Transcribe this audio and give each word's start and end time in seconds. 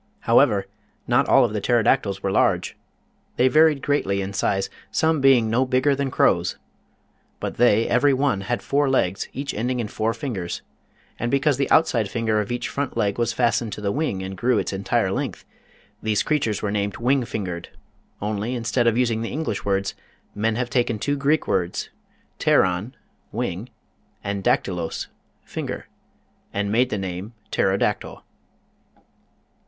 However, 0.21 0.65
not 1.07 1.29
all 1.29 1.45
of 1.45 1.53
the 1.53 1.61
Pterodac 1.61 2.01
tyls 2.01 2.21
were 2.23 2.31
large. 2.31 2.75
They 3.35 3.47
varied 3.47 3.83
greatly 3.83 4.19
in 4.19 4.33
size, 4.33 4.67
some 4.89 5.21
being 5.21 5.47
no 5.47 5.63
bigger 5.63 5.95
than 5.95 6.09
crows. 6.09 6.57
But 7.39 7.57
they, 7.57 7.87
every 7.87 8.11
one, 8.11 8.41
had 8.41 8.63
four 8.63 8.89
legs, 8.89 9.29
each 9.31 9.53
ending 9.53 9.79
in 9.79 9.87
four 9.87 10.15
fingers, 10.15 10.63
and 11.19 11.29
be 11.29 11.39
cause 11.39 11.57
the 11.57 11.69
outside 11.69 12.09
finger 12.09 12.39
of 12.39 12.51
each 12.51 12.67
front 12.67 12.97
leg 12.97 13.19
was 13.19 13.31
fas 13.31 13.57
tened 13.61 13.73
to 13.73 13.81
the 13.81 13.91
wing 13.91 14.23
and 14.23 14.35
grew 14.35 14.57
its 14.57 14.73
entire 14.73 15.11
length, 15.11 15.45
these 16.01 16.23
creatures 16.23 16.63
were 16.63 16.71
named 16.71 16.97
Wing 16.97 17.23
Fingered 17.23 17.69
only, 18.23 18.55
instead 18.55 18.87
of 18.87 18.97
using 18.97 19.21
the 19.21 19.29
English 19.29 19.63
words, 19.63 19.93
men 20.33 20.55
have 20.55 20.71
taken 20.71 20.97
two 20.97 21.15
Greek 21.15 21.47
words, 21.47 21.91
"pteron" 22.39 22.93
(wing) 23.31 23.69
and 24.23 24.43
"dactylos" 24.43 25.09
(finger), 25.45 25.85
and 26.51 26.71
made 26.71 26.89
the 26.89 26.97
name 26.97 27.35
Pterodactyl. 27.51 28.23